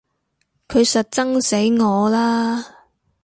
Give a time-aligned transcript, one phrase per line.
[0.67, 2.87] 佢實憎死我啦！